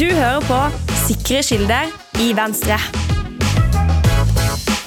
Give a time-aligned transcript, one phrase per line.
[0.00, 0.58] Du hører på
[0.96, 1.90] Sikre kilder
[2.24, 2.78] i Venstre.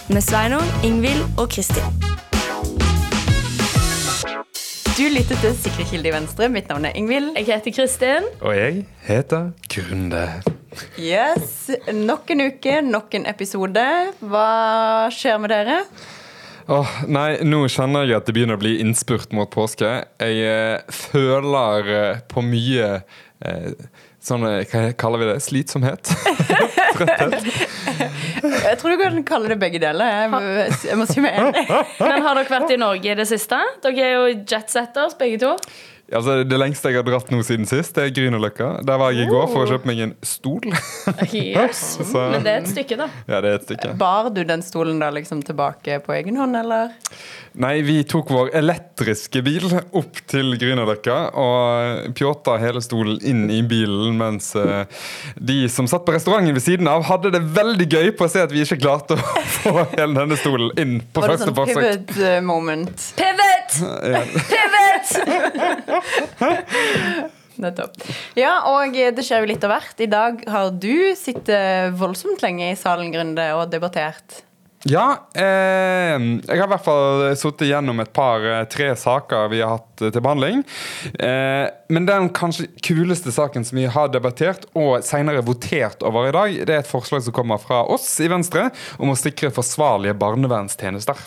[0.09, 1.85] Med Sveinung, Ingvild og Kristin.
[4.97, 6.47] Du lytter til Sikre kilder i Venstre.
[6.49, 7.35] Mitt navn er Ingvild.
[7.37, 8.25] Jeg heter Kristin.
[8.41, 10.23] Og jeg heter Grunde.
[10.97, 13.85] Yes, Nok en uke, nok en episode.
[14.17, 14.47] Hva
[15.13, 15.77] skjer med dere?
[16.73, 19.93] Åh, nei, nå kjenner jeg at det begynner å bli innspurt mot påske.
[20.17, 22.89] Jeg eh, føler eh, på mye
[23.45, 23.69] eh,
[24.23, 25.37] sånn eh, Hva kaller vi det?
[25.43, 26.11] Slitsomhet?
[26.95, 27.47] Trøtthet?
[28.43, 30.29] Jeg tror du kan kalle det begge deler.
[30.29, 31.63] Jeg, jeg må si meg enig.
[31.99, 33.59] Men har dere vært i Norge i det siste?
[33.83, 35.53] Dere er jo jetsetters, begge to.
[36.13, 38.67] Altså, det lengste jeg har dratt nå siden sist, det er Grünerløkka.
[38.85, 40.59] Der var jeg i går for å kjøpe meg en stol.
[41.33, 41.79] Yes.
[42.11, 43.07] Så- Men det er et stykke, da.
[43.29, 43.93] Ja, det er et stykke.
[43.97, 46.91] Bar du den stolen da liksom tilbake på egen hånd, eller?
[47.63, 53.61] Nei, vi tok vår elektriske bil opp til Grünerløkka og pjåta hele stolen inn i
[53.65, 54.83] bilen, mens eh,
[55.39, 58.43] de som satt på restauranten ved siden av, hadde det veldig gøy på å se
[58.43, 62.15] at vi ikke klarte å få hele denne stolen inn på Var det sånn pivot
[62.19, 63.09] eh, moment?
[63.17, 63.79] Pivot!
[64.13, 64.23] Ja.
[64.51, 64.92] Pivot!
[67.63, 67.99] Nettopp.
[68.39, 69.99] Ja, og det skjer jo litt av hvert.
[70.01, 74.43] I dag har du sittet voldsomt lenge i salen, Grunde, og debattert.
[74.83, 80.03] Ja, eh, jeg har i hvert fall sittet gjennom et par-tre saker vi har hatt
[80.03, 80.59] eh, til behandling.
[81.15, 86.35] Eh, men den kanskje kuleste saken som vi har debattert og senere votert over i
[86.35, 88.67] dag, det er et forslag som kommer fra oss i Venstre
[88.99, 91.23] om å sikre forsvarlige barnevernstjenester.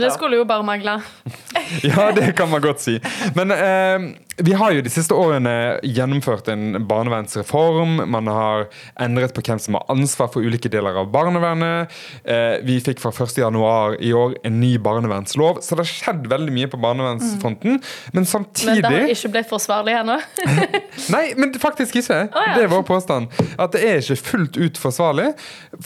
[0.00, 1.00] Det skulle jo bare mangle.
[1.82, 3.00] Ja, det kan man godt si.
[3.34, 5.52] Men eh, vi har jo de siste årene
[5.86, 8.02] gjennomført en barnevernsreform.
[8.12, 8.66] Man har
[9.00, 11.94] endret på hvem som har ansvar for ulike deler av barnevernet.
[12.24, 16.52] Eh, vi fikk fra 1.1 i år en ny barnevernslov, så det har skjedd veldig
[16.52, 17.80] mye på barnevernsfronten.
[18.12, 20.18] Men samtidig Men det har ikke blitt forsvarlig ennå.
[21.14, 22.22] Nei, men faktisk ikke.
[22.28, 23.32] Det er vår påstand.
[23.56, 25.30] At det er ikke fullt ut forsvarlig.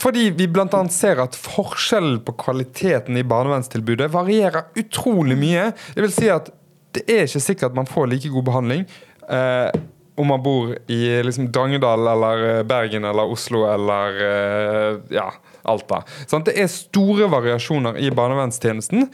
[0.01, 0.67] Fordi vi bl.a.
[0.91, 5.69] ser at forskjellen på kvaliteten i barnevernstilbudet varierer utrolig mye.
[5.95, 6.51] Det vil si at
[6.97, 8.85] det er ikke sikkert man får like god behandling.
[9.29, 9.81] Eh,
[10.19, 15.29] om man bor i liksom, Drangedal eller eh, Bergen eller Oslo eller eh, ja,
[15.63, 16.03] Alta.
[16.27, 16.49] Sant?
[16.49, 19.07] Det er store variasjoner i barnevernstjenesten.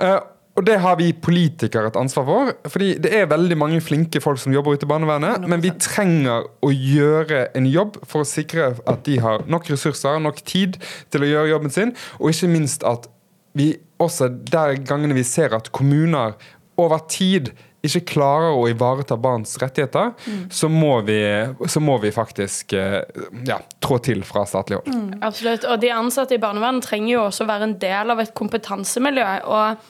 [0.00, 0.18] Eh,
[0.58, 2.50] og det har vi politikere et ansvar for.
[2.68, 6.48] fordi det er veldig mange flinke folk som jobber ute i barnevernet, men vi trenger
[6.60, 10.76] å gjøre en jobb for å sikre at de har nok ressurser, nok tid
[11.08, 13.08] til å gjøre jobben sin, og ikke minst at
[13.56, 16.36] vi også der gangene vi ser at kommuner
[16.78, 20.10] over tid ikke klarer å ivareta barns rettigheter,
[20.52, 21.16] så, må vi,
[21.64, 23.00] så må vi faktisk eh,
[23.48, 25.14] ja, trå til fra statlig hold.
[25.24, 25.64] Absolutt.
[25.64, 29.30] Og de ansatte i barnevernet trenger jo også være en del av et kompetansemiljø.
[29.48, 29.88] og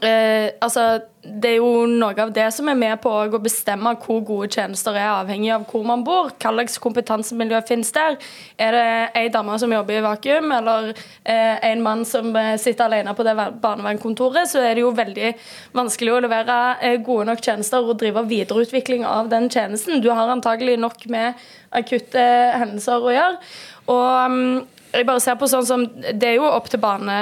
[0.00, 4.24] Eh, altså, det er jo noe av det som er med på å bestemme hvor
[4.26, 6.32] gode tjenester er, avhengig av hvor man bor.
[6.34, 8.16] Hva slags kompetansemiljø finnes der?
[8.58, 8.88] Er det
[9.20, 13.26] ei dame som jobber i vakuum, eller eh, en mann som eh, sitter alene på
[13.26, 15.30] det barnevernskontoret, så er det jo veldig
[15.78, 20.02] vanskelig å levere eh, gode nok tjenester og drive videreutvikling av den tjenesten.
[20.02, 21.38] Du har antagelig nok med
[21.70, 22.26] akutte
[22.58, 23.42] hendelser å gjøre.
[23.92, 27.14] Og mm, jeg bare ser på sånn som, Det er jo opp til, barne,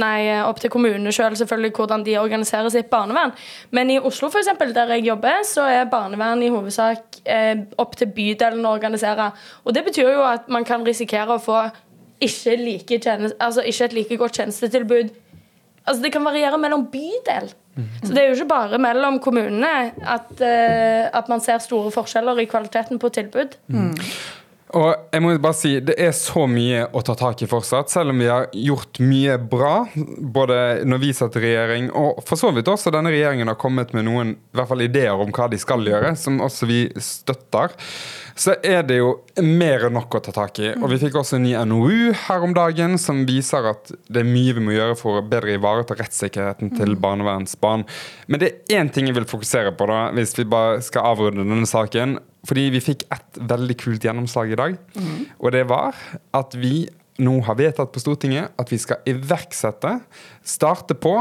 [0.00, 3.34] nei, opp til kommunene sjøl selvfølgelig hvordan de organiserer sitt barnevern.
[3.70, 7.96] Men i Oslo for eksempel, der jeg jobber, så er barnevern i hovedsak eh, opp
[8.00, 9.30] til bydelen å organisere.
[9.64, 11.62] Og Det betyr jo at man kan risikere å få
[12.22, 15.16] ikke, like tjeneste, altså ikke et like godt tjenestetilbud.
[15.86, 17.52] Altså Det kan variere mellom bydel.
[18.02, 22.42] Så Det er jo ikke bare mellom kommunene at, eh, at man ser store forskjeller
[22.42, 23.56] i kvaliteten på tilbud.
[24.72, 28.14] Og jeg må bare si, Det er så mye å ta tak i fortsatt, selv
[28.14, 29.74] om vi har gjort mye bra.
[29.94, 30.56] Både
[30.88, 34.06] når vi satt i regjering, og for så vidt også denne regjeringen har kommet med
[34.08, 37.76] noen i hvert fall ideer om hva de skal gjøre, som også vi støtter.
[38.38, 39.12] Så er det jo
[39.44, 40.72] mer enn nok å ta tak i.
[40.78, 44.28] Og vi fikk også en ny NOU her om dagen som viser at det er
[44.28, 47.84] mye vi må gjøre for å bedre ivareta rettssikkerheten til barnevernsbarn.
[48.32, 51.44] Men det er én ting jeg vil fokusere på, da, hvis vi bare skal avrunde
[51.44, 52.16] denne saken.
[52.48, 54.78] Fordi vi fikk et veldig kult gjennomslag i dag.
[55.38, 55.94] Og det var
[56.34, 56.88] at vi
[57.22, 59.98] nå har vedtatt på Stortinget at vi skal iverksette,
[60.42, 61.12] starte på,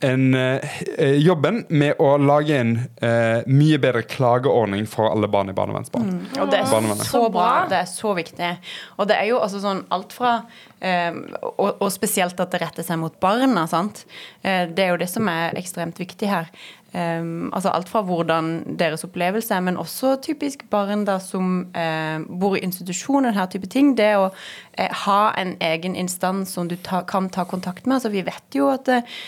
[0.00, 5.56] en, eh, jobben med å lage en eh, mye bedre klageordning for alle barn i
[5.56, 6.10] barnevernsbarn.
[6.36, 7.08] Og det er Barnevernet.
[7.08, 7.66] så bra.
[7.70, 8.52] Det er så viktig.
[8.98, 10.34] Og det er jo altså sånn alt fra
[10.80, 11.12] eh,
[11.42, 14.04] og, og spesielt at det retter seg mot barna, sant.
[14.42, 16.52] Eh, det er jo det som er ekstremt viktig her.
[16.96, 22.22] Um, altså alt fra hvordan deres opplevelse er, men også typisk barn da som eh,
[22.24, 23.90] bor i institusjon, denne type ting.
[23.98, 24.30] Det å
[24.78, 27.98] eh, ha en egen instans som du ta, kan ta kontakt med.
[27.98, 29.18] Altså vi vet jo at eh,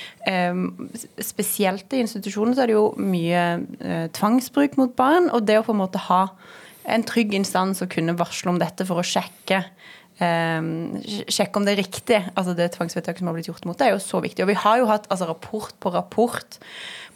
[1.23, 3.45] spesielt i institusjoner så er det jo mye
[3.81, 6.27] eh, tvangsbruk mot barn, og det å på en måte ha
[6.89, 9.63] en trygg instans å kunne varsle om dette for å sjekke
[10.21, 10.71] um,
[11.31, 13.97] sjekke om det er riktig, altså det tvangsvedtaket som har blitt gjort mot det, er
[13.97, 14.45] jo så viktig.
[14.45, 16.59] Og vi har jo hatt altså, rapport på rapport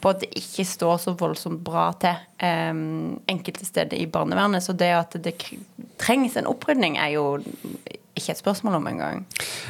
[0.03, 4.65] på at det ikke står så voldsomt bra til um, enkelte steder i barnevernet.
[4.65, 5.37] Så det at det
[6.03, 7.27] trengs en opprydning, er jo
[8.13, 9.21] ikke et spørsmål om engang.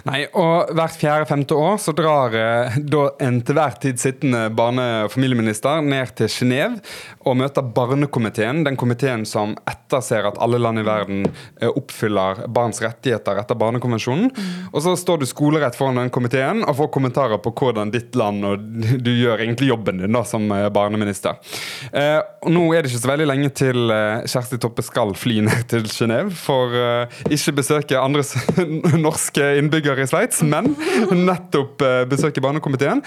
[0.09, 5.05] Nei, og hvert fjerde-femte år så drar eh, da en til hver tid sittende barne-
[5.05, 6.81] og familieminister ned til Genéve
[7.23, 12.83] og møter Barnekomiteen, den komiteen som etterser at alle land i verden eh, oppfyller barns
[12.83, 14.33] rettigheter etter Barnekonvensjonen.
[14.35, 14.51] Mm.
[14.73, 18.43] Og så står du skolerett foran den komiteen og får kommentarer på hvordan ditt land
[18.49, 18.67] og
[19.07, 21.39] du gjør egentlig jobben din da som eh, barneminister.
[21.95, 22.19] Eh,
[22.51, 23.87] nå er det ikke så veldig lenge til
[24.27, 26.75] Kjersti Toppe skal fly ned til Genéve for
[27.31, 28.32] ikke besøke andres
[29.07, 30.75] norske innbyggere i Sveits, men
[31.13, 33.03] nettopp besøker barnekomiteen.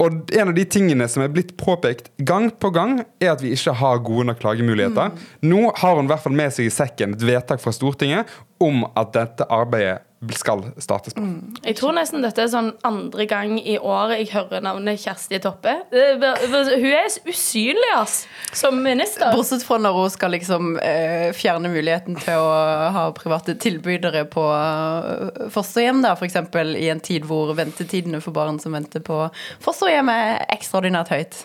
[0.00, 3.52] Og en av de tingene som er blitt påpekt gang på gang, er at vi
[3.52, 5.12] ikke har gode nok klagemuligheter.
[5.12, 5.50] Mm.
[5.50, 8.30] Nå har hun i hvert fall med seg i sekken et vedtak fra Stortinget
[8.62, 11.20] om at dette arbeidet skal startes på.
[11.20, 11.54] Mm.
[11.64, 15.72] Jeg tror nesten dette er sånn andre gang i året jeg hører navnet Kjersti Toppe.
[15.88, 19.32] Hun er usynlig, ass, som minister.
[19.32, 22.50] Bortsett fra når hun skal liksom eh, fjerne muligheten til å
[22.92, 26.36] ha private tilbydere på eh, fosterhjem, da, f.eks.
[26.76, 29.22] i en tid hvor ventetidene for barn som venter på
[29.64, 31.40] fosterhjem er ekstraordinært høyt.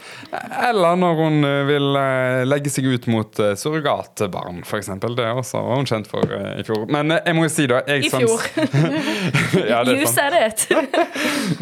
[0.67, 4.91] Eller når hun eh, vil eh, legge seg ut mot surrogatbarn, f.eks.
[5.15, 6.89] Det også var hun kjent for i fjor.
[6.91, 8.64] Men jeg må jo si da jeg I fjor.
[9.69, 10.67] ja, det you said it.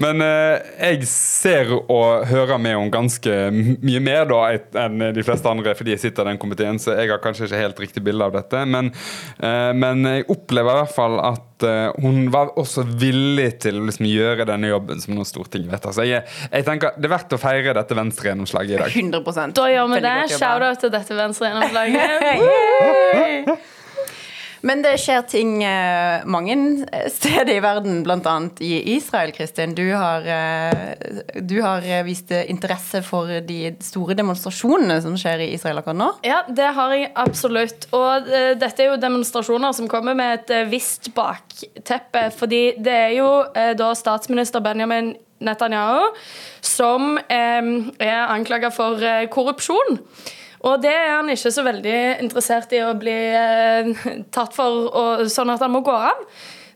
[0.01, 4.41] Men eh, jeg ser og hører med om ganske mye mer da
[4.83, 7.61] enn de fleste andre, fordi jeg sitter i den komiteen, så jeg har kanskje ikke
[7.61, 8.63] helt riktig bilde av dette.
[8.69, 8.91] Men,
[9.39, 13.85] eh, men, jeg opplever i hvert fall at eh, hun var også villig til å
[13.89, 15.85] liksom gjøre denne jobben som nå Stortinget vet.
[15.91, 18.89] Altså, jeg, jeg, tenker Det er verdt å feire dette Venstre-gjennomslaget i dag.
[19.03, 20.17] 100% Da gjør vi det.
[20.37, 22.03] Shout-out til dette venstregjennomslaget.
[24.63, 26.55] Men det skjer ting eh, mange
[27.11, 28.35] steder i verden, bl.a.
[28.63, 29.33] i Israel.
[29.35, 29.73] Kristin.
[29.75, 30.93] Du har, eh,
[31.43, 36.07] du har vist interesse for de store demonstrasjonene som skjer i Israel akkurat nå?
[36.27, 37.89] Ja, det har jeg absolutt.
[37.91, 38.29] Og
[38.61, 42.29] dette er jo demonstrasjoner som kommer med et visst bakteppe.
[42.37, 45.11] Fordi det er jo da statsminister Benjamin
[45.43, 46.13] Netanyahu
[46.63, 49.99] som er anklaga for korrupsjon.
[50.63, 53.89] Og det er han ikke så veldig interessert i å bli eh,
[54.35, 56.21] tatt for, og, sånn at han må gå av.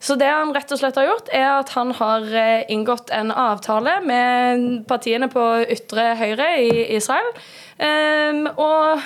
[0.03, 3.31] Så det han rett og slett har gjort, er at han har eh, inngått en
[3.33, 7.31] avtale med partiene på ytre høyre i Israel.
[7.77, 9.03] Um, og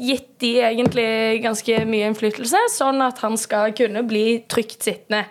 [0.00, 5.26] gitt de egentlig ganske mye innflytelse, sånn at han skal kunne bli trygt sittende.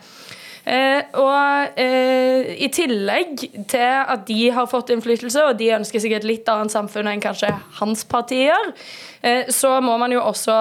[0.64, 6.16] Eh, og eh, i tillegg til at de har fått innflytelse, og de ønsker seg
[6.16, 7.52] et litt annet samfunn enn kanskje
[7.82, 8.72] hans partier,
[9.22, 10.56] eh, så må man jo også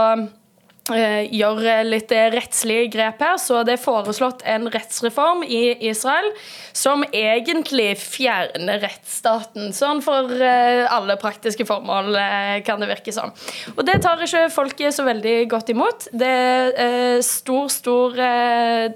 [0.90, 3.36] Eh, gjør litt rettslige grep her.
[3.38, 6.26] Så det er foreslått en rettsreform i Israel
[6.74, 9.70] som egentlig fjerner rettsstaten.
[9.76, 13.30] Sånn for eh, alle praktiske formål, eh, kan det virke som.
[13.76, 16.08] Og det tar ikke folket så veldig godt imot.
[16.10, 16.34] Det
[16.82, 18.18] er stor, stor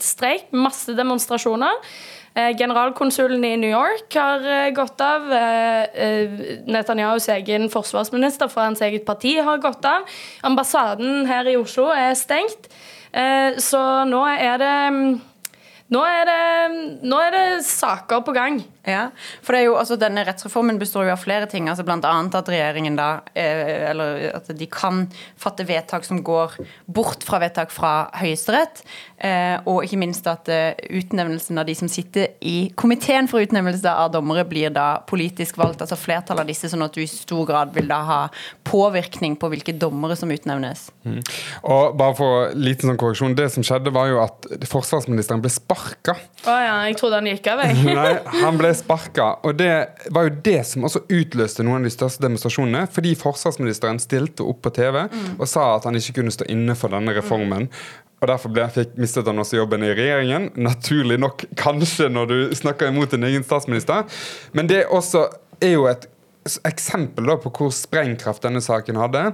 [0.03, 1.87] streik, masse demonstrasjoner.
[2.37, 5.31] Eh, generalkonsulen i New York har eh, gått av.
[5.33, 6.35] Eh,
[6.69, 10.05] Netanyahus egen forsvarsminister fra hans eget parti har gått av.
[10.44, 12.69] Ambassaden her i Oslo er stengt.
[13.64, 15.14] Så nå er det mm,
[15.95, 18.59] nå er, det, nå er, det, saker på gang.
[18.87, 19.09] Ja,
[19.43, 21.66] for det er jo, altså Denne rettsreformen består jo av flere ting.
[21.69, 21.99] altså Bl.a.
[21.99, 26.55] at regjeringen da, eh, eller at de kan fatte vedtak som går
[26.87, 28.85] bort fra vedtak fra Høyesterett.
[29.19, 33.90] Eh, og ikke minst at eh, utnevnelsen av de som sitter i komiteen for utnevnelse
[33.90, 35.83] av dommere, blir da politisk valgt.
[35.83, 38.21] altså Flertallet av disse, sånn at du i stor grad vil da ha
[38.69, 40.90] påvirkning på hvilke dommere som utnevnes.
[41.09, 41.19] Mm.
[41.66, 46.14] Og bare for liten sånn korreksjon, Det som skjedde, var jo at forsvarsministeren ble sparka.
[46.47, 47.83] Å oh, ja, jeg trodde han gikk av, jeg.
[47.99, 48.14] Nei,
[48.45, 49.28] han ble sparka.
[49.47, 49.73] Og det
[50.14, 52.87] var jo det som også utløste noen av de største demonstrasjonene.
[52.92, 55.37] Fordi forsvarsministeren stilte opp på TV mm.
[55.37, 57.71] og sa at han ikke kunne stå inne for denne reformen.
[57.71, 58.02] Mm.
[58.16, 60.50] Og Derfor ble, fikk, mistet han også jobben i regjeringen.
[60.56, 64.06] Naturlig nok, kanskje, når du snakker imot din egen statsminister.
[64.56, 65.26] Men det også
[65.61, 66.09] er jo et
[66.69, 69.25] eksempel da på hvor sprengkraft denne saken hadde.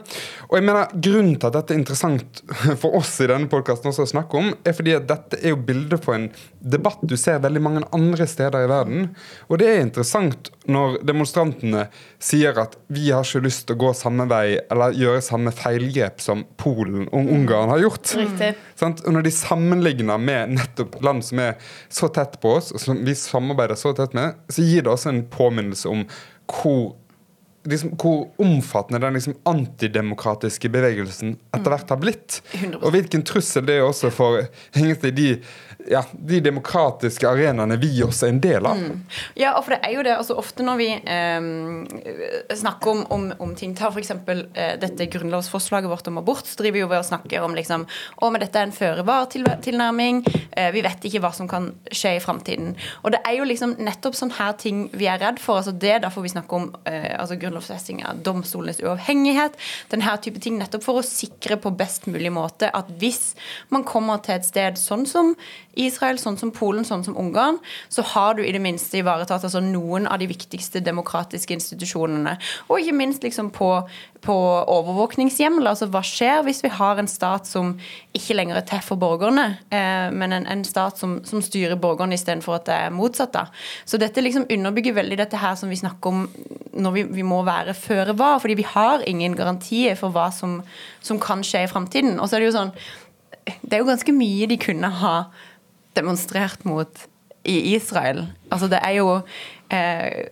[0.48, 2.42] Og jeg mener, Grunnen til at dette er interessant
[2.82, 6.02] for oss i denne podkasten å snakke om, er fordi at dette er jo bildet
[6.04, 6.28] på en
[6.62, 9.08] debatt du ser veldig mange andre steder i verden.
[9.50, 11.88] Og det er interessant når demonstrantene
[12.22, 16.22] sier at vi har ikke lyst til å gå samme vei eller gjøre samme feilgrep
[16.22, 18.14] som Polen og Ungarn har gjort.
[18.18, 18.52] Riktig.
[18.82, 21.56] Og når de sammenligner med nettopp land som er
[21.92, 25.12] så tett på oss, og som vi samarbeider så tett med, så gir det også
[25.12, 26.06] en påminnelse om
[26.52, 26.94] hvor
[27.68, 32.40] liksom, hvor omfattende den liksom, antidemokratiske bevegelsen etter hvert har blitt.
[32.58, 32.78] 100%.
[32.82, 34.42] Og hvilken trussel det er også for
[34.76, 35.28] egentlig de,
[35.90, 38.80] ja, de demokratiske arenaene vi også er en del av.
[39.38, 43.26] Ja, og for det er jo det, altså Ofte når vi eh, snakker om, om,
[43.42, 44.12] om ting Ta f.eks.
[44.12, 46.46] Eh, dette grunnlovsforslaget vårt om abort.
[46.48, 47.86] Så driver vi jo ved å snakke om liksom,
[48.18, 50.22] å, men dette er en føre-var-tilnærming.
[50.50, 52.74] Eh, vi vet ikke hva som kan skje i framtiden.
[53.02, 55.60] Og det er jo liksom nettopp sånn her ting vi er redd for.
[55.60, 59.58] altså Det er derfor vi snakker om eh, altså grunnlovfesting av domstolenes uavhengighet.
[59.92, 63.32] Denne type ting, Nettopp for å sikre på best mulig måte at hvis
[63.72, 65.32] man kommer til et sted sånn som
[65.80, 67.58] Israel, sånn som Polen, sånn som Ungarn,
[67.92, 72.36] så har du i det minste ivaretatt altså, noen av de viktigste demokratiske institusjonene.
[72.68, 73.70] Og ikke minst liksom på,
[74.24, 74.36] på
[74.74, 75.70] overvåkningshjemmel.
[75.70, 77.74] Altså, hva skjer hvis vi har en stat som
[78.16, 82.18] ikke lenger er til for borgerne, eh, men en, en stat som, som styrer borgerne
[82.18, 83.32] istedenfor at det er motsatt?
[83.32, 83.46] da.
[83.88, 86.26] Så dette liksom underbygger veldig dette her som vi snakker om
[86.72, 90.60] når vi, vi må være føre var, fordi vi har ingen garantier for hva som,
[91.04, 92.18] som kan skje i framtiden.
[92.20, 92.76] Og så er det jo sånn
[93.42, 95.16] det er jo ganske mye de kunne ha
[95.96, 97.06] demonstrert mot
[97.44, 98.26] i Israel.
[98.54, 99.08] Altså det er jo
[99.72, 100.30] eh,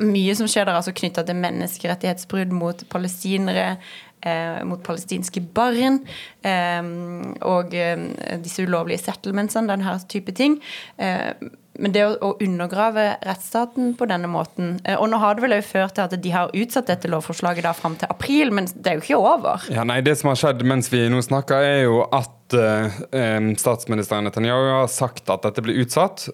[0.00, 3.76] mye som skjer der altså knytta til menneskerettighetsbrudd mot palestinere,
[4.26, 6.00] eh, mot palestinske barn,
[6.42, 6.90] eh,
[7.46, 8.08] og eh,
[8.42, 10.58] disse ulovlige settlementsene, den her type ting.
[10.98, 11.32] Eh,
[11.78, 15.56] men det å, å undergrave rettsstaten på denne måten eh, Og nå har det vel
[15.58, 18.90] òg ført til at de har utsatt dette lovforslaget da fram til april, men det
[18.90, 19.68] er jo ikke over.
[19.72, 24.22] Ja, nei, Det som har skjedd mens vi nå snakker, er jo at eh, statsminister
[24.24, 26.28] Netanyahu har sagt at dette blir utsatt.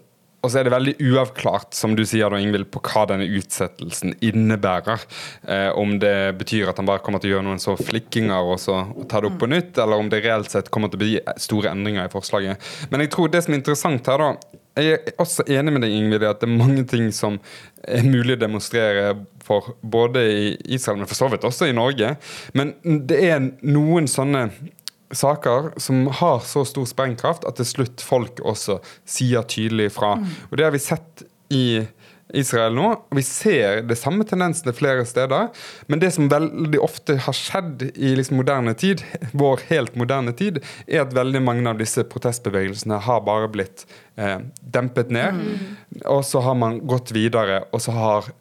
[0.45, 4.13] Og så er det veldig uavklart som du sier da, Ingvild, på hva denne utsettelsen
[4.25, 5.07] innebærer.
[5.49, 8.61] Eh, om det betyr at han bare kommer til å gjøre noen så flikkinger og
[8.61, 11.15] så ta det opp på nytt, eller om det reelt sett kommer til å bli
[11.41, 12.69] store endringer i forslaget.
[12.93, 15.93] Men jeg tror det som er interessant her, da Jeg er også enig med deg,
[15.95, 17.39] Ingvild, i at det er mange ting som
[17.87, 19.13] er mulig å demonstrere
[19.45, 22.15] for både i Israel, men for så vidt også i Norge.
[22.59, 24.49] Men det er noen sånne
[25.15, 30.17] saker som har så stor sprengkraft at til slutt folk også sier tydelig fra.
[30.51, 31.67] Og det har vi sett i
[32.37, 32.91] Israel nå.
[33.15, 35.51] Vi ser det samme tendensene flere steder.
[35.91, 39.05] Men det som veldig ofte har skjedd i liksom moderne tid,
[39.45, 43.87] vår helt moderne tid, er at veldig mange av disse protestbevegelsene har bare blitt
[44.17, 45.43] eh, dempet ned.
[46.05, 48.33] Og så har man gått videre, og så har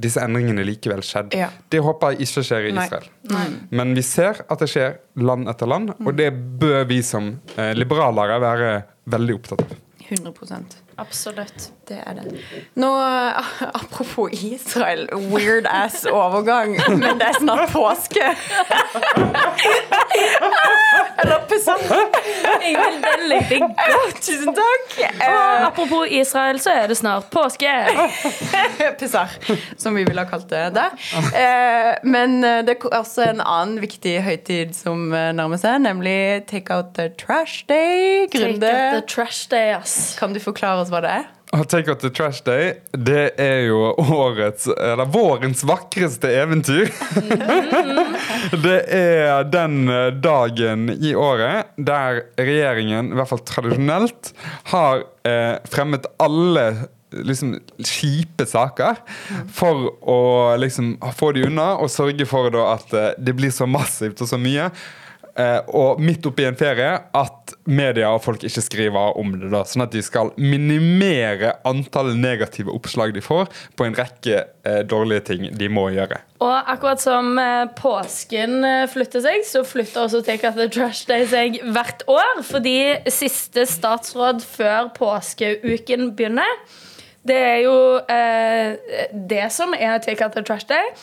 [0.00, 1.34] disse endringene likevel skjedd.
[1.38, 1.50] Ja.
[1.70, 2.86] Det håper jeg ikke skjer i Nei.
[2.88, 3.06] Israel.
[3.30, 3.44] Nei.
[3.78, 7.72] Men vi ser at det skjer land etter land, og det bør vi som eh,
[7.78, 8.72] liberalere være
[9.14, 9.80] veldig opptatt av.
[10.04, 11.70] 100% Absolutt.
[11.88, 12.40] Det er det.
[12.80, 12.90] Nå,
[13.80, 18.24] apropos Israel, weird ass overgang, men det er snart påske.
[21.22, 21.82] Eller Pesach.
[21.88, 24.20] Den likte jeg godt.
[24.26, 24.96] Tusen takk.
[24.98, 27.70] Og Eh, apropos Israel, så er det snart påske.
[28.98, 29.36] Pesach,
[29.80, 30.90] som vi ville ha kalt det der.
[31.36, 36.94] Eh, men det er også en annen viktig høytid som nærmer seg, nemlig Take Out
[36.98, 38.26] the Trash Day.
[38.32, 40.16] Take out the trash day, ass.
[40.18, 41.24] kan du forklare oss hva det er?
[41.62, 46.90] Take Out The Trash Day, det er jo årets, eller vårens vakreste eventyr.
[48.66, 49.86] det er den
[50.24, 54.32] dagen i året der regjeringen, i hvert fall tradisjonelt,
[54.72, 56.66] har eh, fremmet alle
[57.14, 58.98] liksom kjipe saker
[59.54, 60.20] for å
[60.58, 64.30] liksom få de unna og sørge for da at eh, det blir så massivt og
[64.30, 64.70] så mye.
[65.34, 69.48] Eh, og midt oppi en ferie at media og folk ikke skriver om det.
[69.50, 74.80] da, Sånn at de skal minimere antallet negative oppslag de får på en rekke eh,
[74.86, 76.20] dårlige ting de må gjøre.
[76.44, 78.62] Og akkurat som eh, påsken
[78.92, 82.44] flytter seg, så flytter også Take Out The Trash Day seg hvert år.
[82.46, 82.78] Fordi
[83.10, 86.62] siste statsråd før påskeuken begynner,
[87.26, 87.76] det er jo
[88.06, 90.94] eh, det som er Take Out The Trash Day.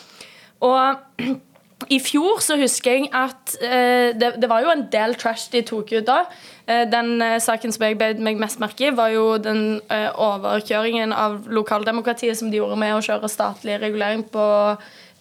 [0.63, 0.95] Og
[1.89, 5.63] i fjor så husker jeg at eh, det, det var jo en del trash de
[5.65, 6.23] tok ut da.
[6.67, 10.09] Eh, den eh, saken som jeg beit meg mest merke i, var jo den eh,
[10.11, 14.45] overkjøringen av lokaldemokratiet som de gjorde med å kjøre statlig regulering på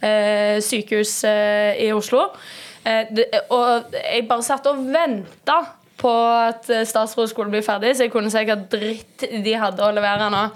[0.03, 2.29] eh, sykehus eh, i Oslo.
[2.81, 5.59] Det, og jeg bare satt og venta
[6.01, 9.93] på at statsrådet skulle bli ferdig, så jeg kunne se hva dritt de hadde å
[9.93, 10.47] levere nå.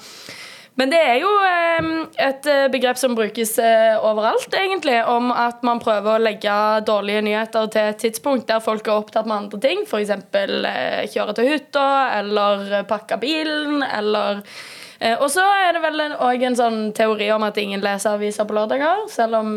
[0.74, 1.88] Men det er jo eh,
[2.26, 6.54] et eh, begrep som brukes eh, overalt, egentlig, om at man prøver å legge
[6.88, 10.10] dårlige nyheter til et tidspunkt der folk er opptatt med andre ting, f.eks.
[10.10, 11.86] Eh, kjøre til hytta,
[12.18, 14.42] eller pakke bilen, eller
[15.20, 18.56] Og så er det vel òg en sånn teori om at ingen leser aviser på
[18.56, 19.56] lørdager, selv om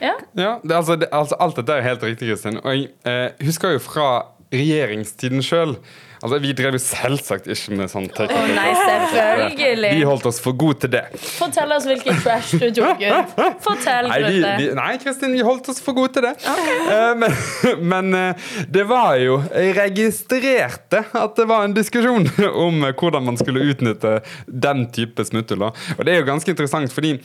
[0.00, 0.14] Ja.
[0.34, 2.58] Ja, det, altså, det, altså Alt dette er helt riktig, Kristin.
[2.64, 4.08] Og jeg eh, husker jo fra
[4.50, 5.76] regjeringstiden sjøl
[6.20, 9.92] Altså, Vi drev jo selvsagt ikke med sånn take oh, nei, selvfølgelig.
[9.96, 11.02] Vi holdt oss for gode til det.
[11.16, 13.34] Fortell oss hvilken trash du tok ut.
[13.64, 16.34] Fortell, Nei, vi, vi, nei, Kristin, vi holdt oss for gode til det.
[16.44, 17.36] Eh, men
[17.90, 22.28] men eh, det var jo Jeg registrerte at det var en diskusjon
[22.66, 25.74] om eh, hvordan man skulle utnytte den type smutthuller.
[25.96, 27.16] Og det er jo ganske interessant, fordi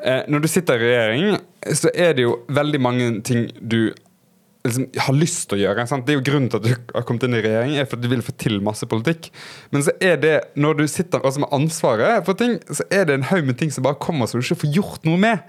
[0.00, 1.34] når du sitter i regjering,
[1.76, 3.92] så er det jo veldig mange ting du
[4.66, 5.86] liksom, har lyst til å gjøre.
[5.90, 6.06] Sant?
[6.06, 8.14] Det er jo Grunnen til at du har kommet inn i regjering, er fordi du
[8.14, 9.30] vil få til masse politikk.
[9.74, 13.18] Men så er det, når du sitter også med ansvaret for ting, så er det
[13.18, 15.44] en haug med ting som bare kommer som du ikke får gjort noe med.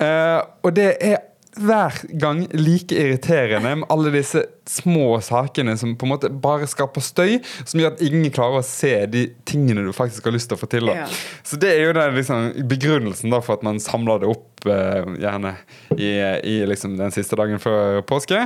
[0.00, 1.18] Uh, og det er
[1.58, 7.02] hver gang like irriterende med alle disse små sakene som på en måte bare skaper
[7.02, 10.58] støy, som gjør at ingen klarer å se de tingene du faktisk har lyst til
[10.58, 10.92] å få til.
[10.94, 11.08] Ja.
[11.46, 15.10] Så det er jo den liksom, begrunnelsen da for at man samler det opp eh,
[15.24, 15.56] gjerne
[15.96, 16.12] i,
[16.46, 18.44] i liksom den siste dagen før påske.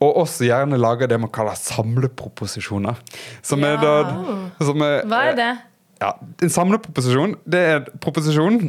[0.00, 2.98] Og også gjerne lager det man kaller samleproposisjoner.
[3.44, 3.94] Som er da
[4.64, 5.50] som er, Hva er det?
[6.00, 8.60] ja, En samleproposisjon det er en proposisjon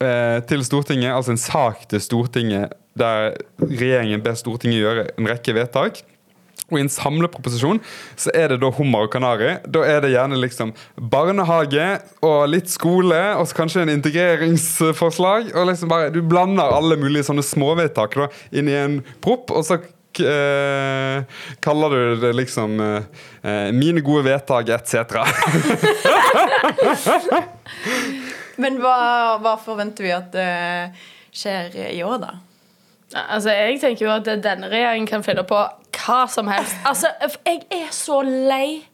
[0.00, 5.56] eh, til Stortinget, altså en sak til Stortinget der regjeringen ber Stortinget gjøre en rekke
[5.56, 6.02] vedtak.
[6.66, 7.78] Og i en samleproposisjon
[8.18, 9.52] så er det da hummer og kanari.
[9.70, 11.86] Da er det gjerne liksom barnehage
[12.26, 15.52] og litt skole, og så kanskje en integreringsforslag.
[15.54, 19.62] Og liksom bare, Du blander alle mulige sånne småvedtak da, inn i en propp, og
[19.68, 21.22] så eh,
[21.62, 25.22] kaller du det liksom eh, 'mine gode vedtak', etc.
[28.62, 32.34] Men hva, hva forventer vi at eh, skjer i år, da?
[33.14, 35.58] Altså, Jeg tenker jo at denne regjeringen kan finne på
[36.06, 36.74] hva som helst.
[36.84, 37.06] Altså,
[37.46, 38.84] Jeg er så lei.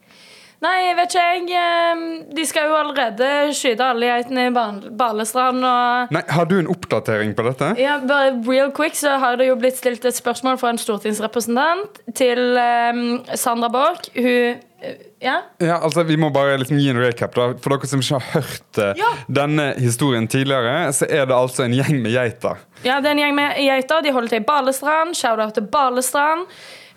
[0.63, 2.03] Nei, jeg vet ikke, jeg.
[2.37, 4.51] De skal jo allerede skyte alle geitene i
[4.99, 5.63] Balestrand.
[5.67, 6.13] og...
[6.15, 7.73] Nei, Har du en oppdatering på dette?
[7.81, 11.99] Ja, bare real quick så har det jo blitt stilt et spørsmål fra en stortingsrepresentant
[12.15, 13.01] til um,
[13.35, 14.07] Sandra Borch.
[14.15, 15.37] Hun eh, Ja?
[15.63, 17.35] Ja, altså Vi må bare liksom gi en recap.
[17.35, 19.11] da For dere som ikke har hørt eh, Ja.
[19.31, 22.59] denne historien tidligere, så er det altså en gjeng med geiter.
[22.83, 24.03] Ja, det er en gjeng med geiter.
[24.03, 25.15] De holder til i Balestrand.
[25.15, 26.47] Shout-out til Balestrand.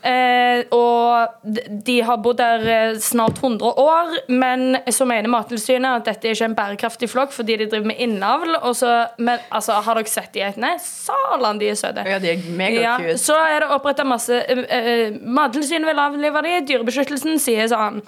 [0.07, 1.51] Eh, og
[1.87, 6.37] de har bodd der eh, snart 100 år, men så mener Mattilsynet at dette er
[6.37, 8.55] ikke en bærekraftig flokk fordi de driver med innavl.
[8.61, 10.75] Og så, men altså, har dere sett de geitene?
[10.83, 12.07] Salan, de er søte.
[12.07, 17.41] Ja, de er Ja, så er det oppretta masse uh, Mattilsynet vil avlive de, Dyrebeskyttelsen
[17.43, 18.01] sier sånn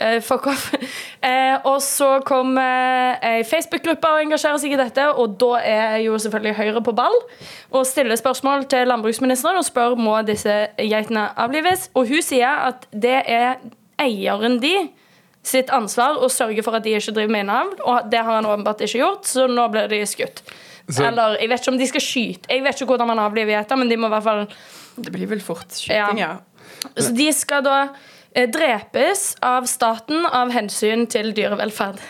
[0.00, 0.68] eh, fuck off.
[0.74, 5.96] Uh, og så kom uh, ei Facebook-gruppe og engasjerer seg i dette, og da er
[6.04, 7.16] jo selvfølgelig Høyre på ball
[7.70, 11.90] og stiller spørsmål til landbruksministeren og spør må disse geitene avlives.
[11.98, 13.58] Og hun sier at det er
[14.00, 14.74] eieren de
[15.48, 18.48] sitt ansvar å sørge for at de ikke driver med innavl, og det har han
[18.48, 20.42] åpenbart ikke gjort, så nå blir de skutt.
[20.88, 22.48] Så- Eller jeg vet ikke om de skal skyte.
[22.48, 24.46] Jeg vet ikke hvordan man avliver geiter, men de må i hvert fall
[24.98, 26.38] Det blir vel fort skyting, ja.
[26.96, 27.88] så de skal da
[28.34, 32.02] drepes av staten av hensyn til dyrevelferd.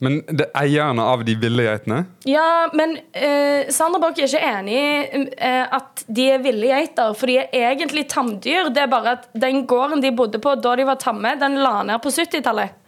[0.00, 2.04] Men det er eierne av de ville geitene?
[2.28, 7.12] Ja, men eh, Sandra Borch er ikke enig i eh, at de er ville geiter,
[7.18, 8.72] for de er egentlig tamdyr.
[8.72, 11.82] Det er bare at den gården de bodde på da de var tamme, den la
[11.84, 12.79] ned på 70-tallet.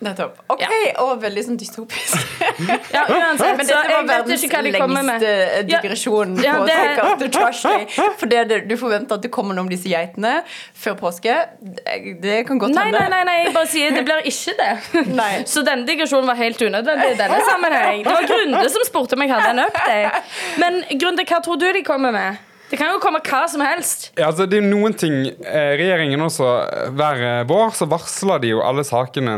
[0.00, 0.38] Nettopp.
[0.48, 0.62] OK,
[1.02, 2.16] og veldig sånn dystopisk.
[2.94, 5.30] Ja, uansett, Men dette var verdens lengste
[5.68, 7.84] digresjon Ja, på det- Take Out Trash Day.
[8.18, 10.40] For det, det, du forventer at det kommer noe om disse geitene
[10.76, 11.36] før påske.
[11.60, 12.96] Det, det kan godt hende.
[12.98, 14.72] nei, nei, nei, jeg bare sier det blir ikke det.
[15.52, 18.04] Så denne digresjonen var helt unødvendig i denne sammenheng.
[18.04, 20.22] Det var Grunde som spurte om jeg hadde en update.
[20.64, 22.46] Men Grunde, hva tror du de kommer med?
[22.70, 24.10] Det kan jo komme hva som helst.
[24.14, 27.88] Ja, altså det er jo noen ting eh, Regjeringen også eh, Hver eh, vår så
[27.90, 29.34] varsler de jo alle sakene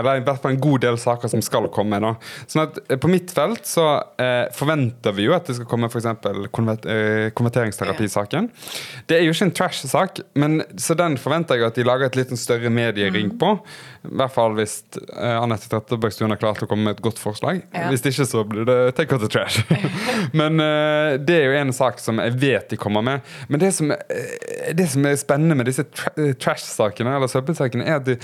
[0.00, 2.00] Eller i hvert fall en god del saker som skal komme.
[2.02, 2.14] da
[2.50, 3.86] Sånn at eh, På mitt felt så
[4.18, 6.08] eh, forventer vi jo at det skal komme f.eks.
[6.52, 6.84] Konvert,
[7.36, 8.48] konverteringsterapisaken.
[9.08, 12.18] Det er jo ikke en trash-sak, men så den forventer jeg at de lager et
[12.18, 13.52] litt større mediering på.
[14.08, 14.76] I hvert fall hvis
[15.12, 17.62] Anette Trettebergstuen har klart å komme med et godt forslag.
[17.74, 17.88] Ja.
[17.92, 19.62] Hvis ikke så blir det take out the trash.
[20.40, 20.58] men
[21.22, 23.34] det er jo en sak som jeg vet de kommer med.
[23.48, 27.86] Men det som, eh, det som er spennende med disse tra eh, trash-sakene, eller søppelsakene,
[27.86, 28.16] er at du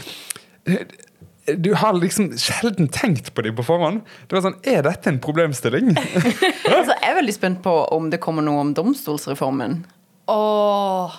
[1.57, 4.03] du har liksom sjelden tenkt på dem på forhånd.
[4.29, 5.95] Det var sånn, Er dette en problemstilling?
[6.77, 9.81] Altså, jeg er veldig spent på om det kommer noe om domstolsreformen.
[10.29, 11.17] Åh.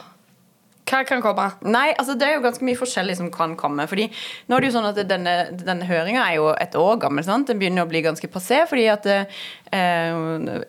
[0.90, 1.46] Hva kan komme?
[1.70, 3.86] Nei, altså det er jo ganske mye forskjellig som kan komme.
[3.90, 4.08] Fordi
[4.50, 7.24] nå er det jo sånn at Denne, denne høringa er jo et år gammel.
[7.26, 7.48] sant?
[7.50, 8.64] Den begynner å bli ganske passé.
[8.70, 10.14] fordi at eh,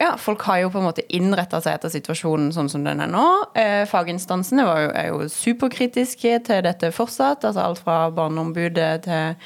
[0.01, 3.11] ja, folk har jo på en måte innretta seg etter situasjonen sånn som den er
[3.11, 3.27] nå.
[3.57, 7.45] Eh, faginstansene jo, er jo superkritiske til dette fortsatt.
[7.45, 9.41] altså Alt fra Barneombudet til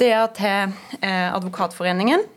[0.00, 2.28] DA til eh, Advokatforeningen.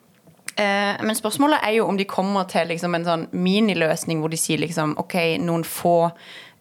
[0.56, 4.38] Eh, men spørsmålet er jo om de kommer til liksom en sånn miniløsning hvor de
[4.38, 6.12] sier liksom OK, noen få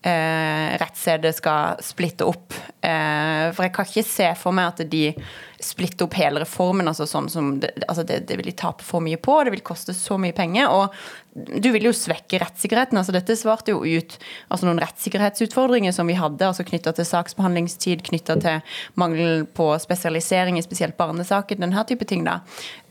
[0.07, 2.55] eh, rettsstedet skal splitte opp.
[2.83, 5.05] Eh, for jeg kan ikke se for meg at de
[5.65, 6.89] splitter opp hele reformen.
[6.89, 9.65] altså sånn som det, altså det, det vil de tape for mye på, det vil
[9.67, 10.71] koste så mye penger.
[10.71, 10.95] og
[11.33, 12.99] du vil jo svekke rettssikkerheten.
[12.99, 14.17] altså Dette svarte jo ut
[14.53, 20.59] altså noen rettssikkerhetsutfordringer som vi hadde, altså knytta til saksbehandlingstid, knytta til mangel på spesialisering
[20.61, 22.27] i spesielt barnesaker, denne type ting.
[22.29, 22.41] da.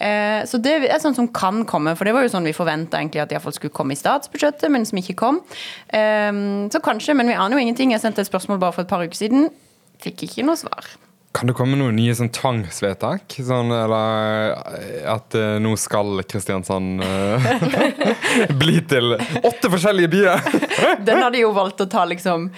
[0.01, 2.97] Eh, så det er sånn som kan komme, for det var jo sånn vi forventa
[2.97, 5.43] egentlig at iallfall skulle komme i statsbudsjettet, men som ikke kom.
[5.93, 6.33] Eh,
[6.73, 7.93] så kanskje, men vi aner jo ingenting.
[7.93, 9.51] Jeg sendte et spørsmål bare for et par uker siden.
[10.01, 10.89] Fikk ikke noe svar.
[11.31, 13.37] Kan det komme noen nye sånn tvangsvedtak?
[13.39, 17.47] Sånn, eller eh, at uh, nå skal Kristiansand uh,
[18.61, 20.43] bli til åtte forskjellige byer?
[21.07, 22.49] Den hadde jo valgt å ta liksom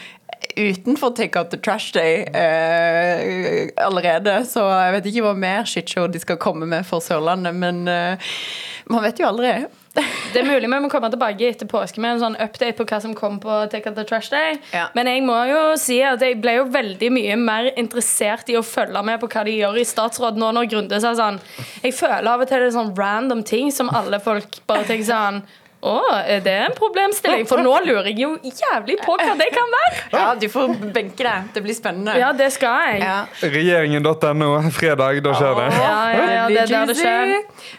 [0.57, 4.39] utenfor Take Out the Trash Day uh, allerede.
[4.49, 9.05] Så jeg vet ikke hva mer shitshow de skal komme med for Sørlandet, men man
[9.05, 9.53] vet jo aldri.
[9.93, 12.97] Det er mulig vi må komme tilbake etter påske med en sånn update på hva
[13.03, 14.57] som kom på Take Out the Trash Day.
[14.73, 14.87] Ja.
[14.97, 18.65] Men jeg må jo si at jeg ble jo veldig mye mer interessert i å
[18.65, 21.37] følge med på hva de gjør i statsråd nå når Grunde sa sånn
[21.83, 25.11] Jeg føler av og til det er sånn random ting som alle folk bare tenker
[25.11, 25.43] sånn
[25.83, 27.43] å, er det en problemstilling?
[27.47, 29.97] For nå lurer jeg jo jævlig på hva det kan være.
[30.13, 31.49] Ja, du får benke deg.
[31.51, 32.15] Det blir spennende.
[32.21, 33.01] Ja, det skal jeg.
[33.03, 33.17] Ja.
[33.43, 35.65] Regjeringen.no, fredag, da skjer det.
[35.75, 37.33] Ja, ja, ja, det er der det skjer.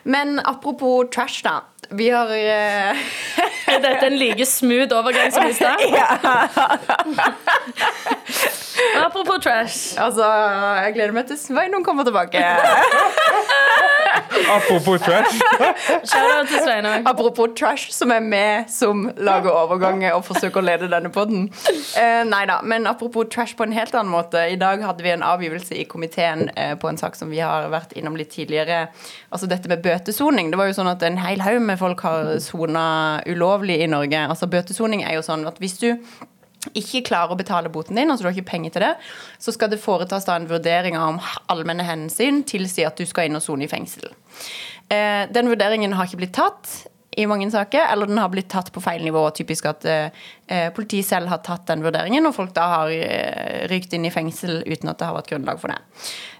[0.04, 1.62] Men apropos trash, da.
[1.98, 2.96] Vi har uh...
[3.66, 5.76] Er dette en like smooth overgang som i stad?
[9.04, 9.94] Apropos trash.
[10.00, 10.24] Altså,
[10.84, 12.40] jeg gleder meg til Sveinung kommer tilbake.
[14.56, 15.40] Apropos trash.
[16.04, 17.06] Shout-out til Sveinung.
[17.06, 21.48] Apropos trash, som er med som lager overganger og forsøker å lede denne podden.
[21.96, 24.42] Uh, nei da, men apropos trash på en helt annen måte.
[24.50, 27.70] I dag hadde vi en avgivelse i komiteen uh, på en sak som vi har
[27.72, 28.88] vært innom litt tidligere.
[29.30, 30.50] Altså dette med bøtesoning.
[30.52, 32.86] Det var jo sånn at en hel haug med folk har sona
[33.30, 34.26] ulovlig i Norge.
[34.28, 35.90] Altså Bøtesoning er jo sånn at hvis du
[36.72, 38.94] ikke klarer å betale boten din, altså du har ikke penger til det,
[39.42, 41.20] så skal det foretas da en vurdering av om
[41.52, 44.08] allmenne hensyn tilsier at du skal inn og sone i fengsel.
[44.92, 46.72] Eh, den vurderingen har ikke blitt tatt
[47.16, 49.22] i mange saker, eller den har blitt tatt på feil nivå.
[49.36, 53.94] Typisk at eh, politiet selv har tatt den vurderingen, og folk da har eh, rykt
[53.96, 55.78] inn i fengsel uten at det har vært grunnlag for det.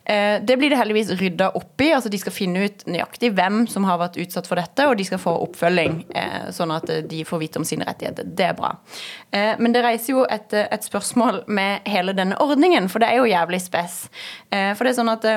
[0.05, 1.93] Eh, det blir det heldigvis rydda opp i.
[1.97, 5.09] altså De skal finne ut nøyaktig hvem som har vært utsatt for dette, og de
[5.09, 8.29] skal få oppfølging, eh, sånn at de får vite om sine rettigheter.
[8.29, 8.75] Det er bra.
[9.33, 13.23] Eh, men det reiser jo et, et spørsmål med hele denne ordningen, for det er
[13.23, 14.09] jo jævlig spess.
[14.51, 15.29] Eh, for det er sånn at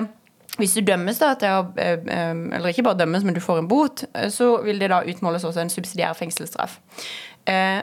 [0.57, 4.05] hvis du dømmes da til å Eller ikke bare dømmes, men du får en bot,
[4.33, 6.79] så vil det da utmåles også en subsidiær fengselsstraff.
[7.47, 7.81] Eh,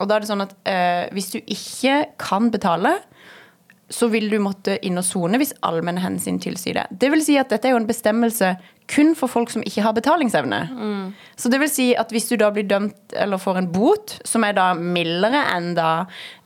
[0.00, 2.96] og da er det sånn at eh, hvis du ikke kan betale,
[3.92, 6.86] så vil du måtte inn og sone hvis allmenne hensyn tilsier det.
[7.02, 8.54] Det vil si at dette er jo en bestemmelse
[8.90, 10.60] kun for folk som ikke har betalingsevne.
[10.72, 11.04] Mm.
[11.40, 14.44] Så det vil si at hvis du da blir dømt eller får en bot, som
[14.44, 15.90] er da mildere enn da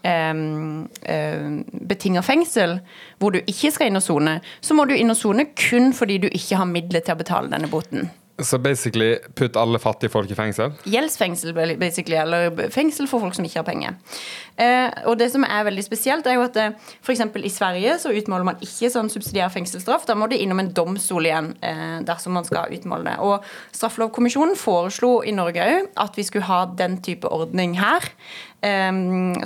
[0.04, 1.58] um, um,
[1.90, 2.78] betinga fengsel,
[3.18, 6.20] hvor du ikke skal inn og sone, så må du inn og sone kun fordi
[6.22, 8.10] du ikke har midler til å betale denne boten.
[8.38, 10.70] Så basically putt alle fattige folk i fengsel?
[10.86, 13.96] Gjeldsfengsel, basically, eller fengsel for folk som ikke har penger.
[14.54, 17.24] Eh, og det som er veldig spesielt, er jo at eh, f.eks.
[17.42, 20.06] i Sverige så utmåler man ikke sånn subsidiær fengselsstraff.
[20.06, 23.16] Da må det innom en domstol igjen eh, dersom man skal utmåle det.
[23.26, 23.42] Og
[23.74, 28.06] Straffelovkommisjonen foreslo i Norge òg at vi skulle ha den type ordning her.
[28.62, 28.92] Eh,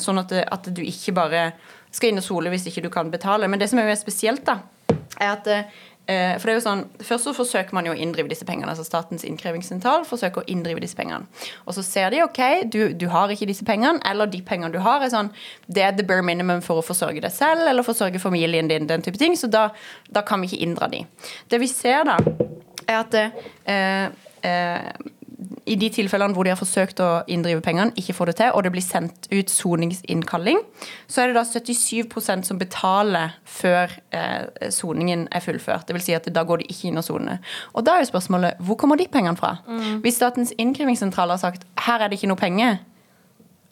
[0.05, 1.47] sånn at, at, du ikke bare
[1.93, 3.49] skal inn og sole hvis ikke du kan betale.
[3.49, 4.61] Men det som er jo spesielt, da,
[5.17, 8.29] er at eh, for det er jo sånn, Først så forsøker man jo å inndrive
[8.29, 8.69] disse pengene.
[8.73, 11.29] altså Statens innkrevingssentral forsøker å inndrive disse pengene.
[11.67, 14.81] Og så ser de ok, du, du, har ikke disse pengene, eller de pengene du
[14.83, 15.31] har, er sånn,
[15.67, 19.05] det er the bare minimum for å forsørge deg selv eller forsørge familien din, den
[19.05, 19.69] type ting, så da,
[20.11, 21.05] da kan vi ikke inndra de.
[21.49, 22.19] Det vi ser da,
[22.89, 24.07] er at eh,
[24.43, 24.89] eh,
[25.67, 28.65] i de tilfellene hvor de har forsøkt å inndrive pengene, ikke får det til, og
[28.65, 30.61] det blir sendt ut soningsinnkalling,
[31.07, 35.87] så er det da 77% som betaler før eh, soningen er fullført.
[35.89, 37.43] Det vil si at da går de ikke inn og soner.
[37.77, 39.57] Og da er jo spørsmålet hvor kommer de pengene fra?
[39.69, 40.01] Mm.
[40.05, 42.81] Hvis Statens innkrevingssentral har sagt her er det ikke noe penger,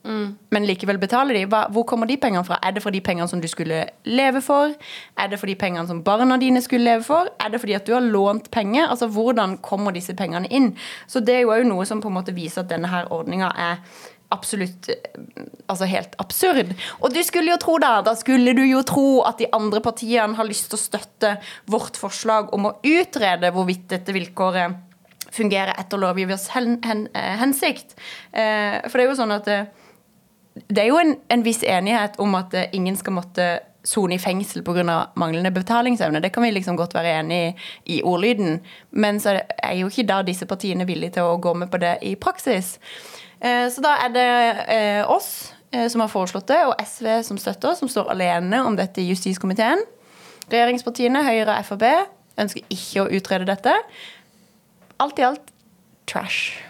[0.05, 0.37] Mm.
[0.51, 1.47] Men likevel betaler de.
[1.47, 2.59] Hvor kommer de pengene fra?
[2.65, 4.73] Er det fra de pengene som du skulle leve for?
[5.17, 7.29] Er det for de pengene som barna dine skulle leve for?
[7.41, 8.89] Er det fordi at du har lånt penger?
[8.89, 10.73] Altså, Hvordan kommer disse pengene inn?
[11.07, 13.85] Så Det er jo noe som på en måte viser at denne her ordninga er
[14.31, 14.89] absolutt
[15.69, 16.75] altså helt absurd.
[17.01, 20.39] Og du skulle jo tro da, da skulle du jo tro at de andre partiene
[20.39, 21.35] har lyst til å støtte
[21.71, 24.79] vårt forslag om å utrede hvorvidt dette vilkåret
[25.31, 27.95] fungerer etter lovgivers hen, hen, eh, hensikt.
[28.33, 29.69] Eh, for det er jo sånn at eh,
[30.55, 33.51] det er jo en, en, viss enighet om at uh, ingen skal måtte
[33.87, 35.07] sone i fengsel pga.
[35.17, 36.21] manglende betalingsevne.
[36.21, 37.39] Det kan vi liksom godt være enig
[37.87, 38.61] i i ordlyden.
[38.91, 41.99] Men så er jo ikke da disse partiene villige til å gå med på det
[42.03, 42.79] i praksis.
[43.41, 44.29] Uh, så da er det
[44.69, 48.77] uh, oss eh, som har foreslått det, og SV som støtter, som står alene om
[48.77, 49.83] dette i justiskomiteen.
[50.51, 51.87] Regjeringspartiene, Høyre og Frp,
[52.41, 53.77] ønsker ikke å utrede dette.
[55.01, 55.55] Alt i alt
[56.11, 56.70] trash.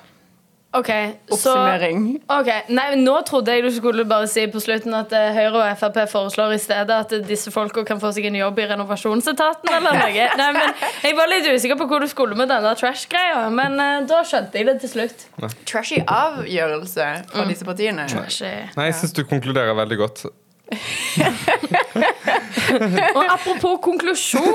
[0.73, 0.91] OK,
[1.35, 1.93] så okay.
[2.31, 5.79] Ok, Nei, Nå trodde jeg du skulle bare si på slutten at eh, Høyre og
[5.81, 9.67] Frp foreslår i stedet at eh, disse folka kan få seg en jobb i renovasjonsetaten
[9.81, 10.27] eller noe.
[10.41, 10.69] Nei, men
[11.03, 14.59] Jeg var litt usikker på hvor du skulle med denne trash-greia, men uh, da skjønte
[14.61, 15.19] jeg det til slutt.
[15.67, 18.07] Trashy avgjørelse fra disse partiene.
[18.13, 18.55] Trashy.
[18.77, 20.23] Nei, jeg syns du konkluderer veldig godt.
[23.19, 24.45] Og apropos konklusjon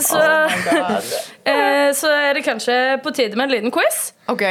[0.00, 0.18] så, så,
[1.46, 4.12] eh, så er det kanskje på tide med en liten quiz.
[4.28, 4.42] OK?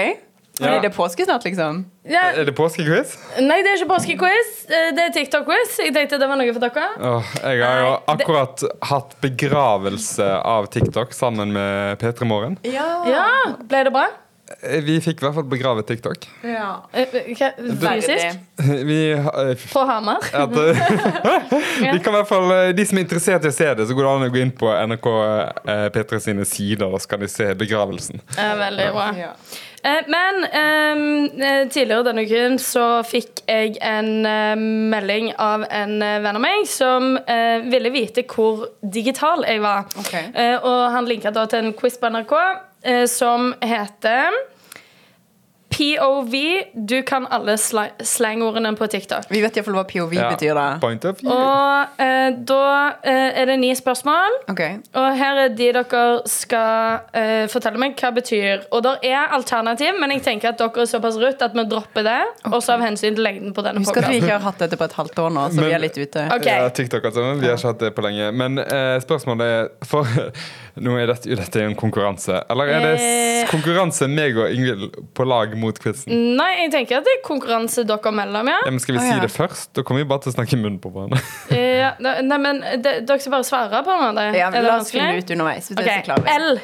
[0.60, 0.74] ja.
[0.76, 1.86] Er det påske snart, liksom?
[2.04, 3.14] Ja, Er det påskequiz?
[3.40, 4.50] nei, det er ikke påskequiz.
[4.68, 5.78] eh, Det er TikTok-quiz.
[5.86, 6.88] Jeg tenkte det var noe for dere.
[7.00, 12.58] Åh, jeg har jo akkurat det- hatt begravelse av TikTok sammen med P3 Morgen.
[12.64, 13.06] Ja.
[13.08, 14.08] Ja, Ble det bra?
[14.62, 16.28] Eh, Vi fikk i hvert fall begravet TikTok.
[16.44, 16.84] ja.
[16.94, 18.40] Eh, Fysisk?
[18.60, 20.18] Eh, På Hamar?
[20.34, 20.52] at,
[21.94, 24.06] vi kan i hvert fall, De som er interessert i å se det, så går
[24.06, 25.08] det an å gå inn på NRK
[25.96, 28.22] P3 sine sider, og så kan de se begravelsen.
[28.36, 29.10] Veldig bra.
[29.18, 29.34] Ja.
[29.84, 34.56] Eh, Men ehm, eh, tidligere denne uken så fikk jeg en uh,
[34.92, 39.88] melding av en venn av meg som uh, ville vite hvor digital jeg var.
[40.00, 40.14] Ok.
[40.36, 42.36] Uh, og han linka da til en quiz på NRK
[43.08, 44.34] som heter
[45.80, 46.64] POV.
[46.74, 49.30] Du kan alle sla slangordene på TikTok.
[49.30, 50.66] Vi vet iallfall hva POV Ja, betyr, da.
[50.82, 51.32] Point of view.
[51.32, 52.64] Og eh, da
[53.00, 54.40] eh, er det ni spørsmål.
[54.52, 54.80] Okay.
[54.98, 58.66] Og her er de dere skal eh, fortelle meg hva det betyr.
[58.76, 62.08] Og der er alternativ, men jeg tenker at dere er såpass rutt at vi dropper
[62.08, 62.20] det.
[62.50, 64.90] Også av hensyn til lengden på denne Husk at vi ikke har hatt dette på
[64.90, 66.26] et halvt år nå, så Men- vi er litt ute.
[66.40, 66.60] Okay.
[66.60, 67.30] Ja, TikTok altså.
[67.40, 68.32] Vi har ikke hatt det på lenge.
[68.36, 70.06] Men eh, spørsmålet er For
[70.84, 72.40] nå er dette, dette er en konkurranse.
[72.50, 73.46] Eller er det Eh.
[73.52, 76.12] konkurranse meg og Ingvild på lag mot quizen?
[76.38, 78.58] Nei, jeg tenker at det er konkurranse dere mellom, ja.
[78.66, 79.22] Ja, men skal vi Å, si ja.
[79.24, 79.74] det først?
[79.78, 81.22] Da kommer vi bare til å snakke i munnen på hverandre.
[81.80, 84.26] Ja nei, men de, dere skal bare svare på en måte.
[84.38, 85.70] Ja, er det la oss finne ut underveis.
[85.72, 86.44] Hvis Ok, det er så.
[86.50, 86.60] L.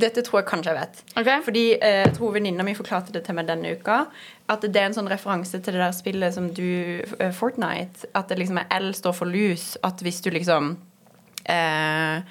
[0.00, 1.00] Dette tror jeg kanskje jeg vet.
[1.18, 1.40] Okay.
[1.42, 4.04] Fordi eh, jeg tror venninna mi forklarte det til meg denne uka.
[4.52, 6.62] At det er en sånn referanse til det der spillet som du
[7.18, 8.06] eh, Fortnite.
[8.14, 9.72] At det liksom er L står for lus.
[9.82, 10.76] At hvis du liksom
[11.50, 12.22] eh,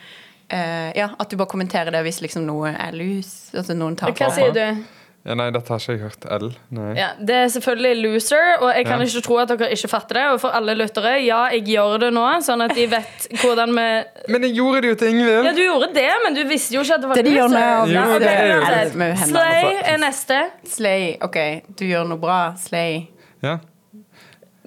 [0.50, 3.52] eh, Ja, at du bare kommenterer det hvis liksom noe er lus.
[3.54, 4.84] Altså noen tar Hva sier du?
[5.28, 6.26] Ja, nei, dette har ikke jeg hørt.
[6.32, 6.46] L.
[6.72, 6.94] Nei.
[6.96, 9.06] Ja, det er selvfølgelig loser, og jeg kan Ja.
[9.06, 10.24] ikke tro at dere ikke fatter det.
[10.32, 13.88] Og for alle lyttere, ja, jeg gjør det nå, sånn at de vet hvordan vi
[14.32, 15.46] Men jeg gjorde det jo til Ingvild!
[15.46, 17.60] Ja, du gjorde det, men du visste jo ikke at det var Det de loser.
[17.60, 19.26] Ja, Jo, okay, det er jo-.
[19.28, 20.40] Slay er neste.
[20.66, 21.18] Slay.
[21.22, 21.38] OK,
[21.78, 22.40] du gjør noe bra.
[22.58, 23.10] Slay.
[23.44, 23.58] Ja,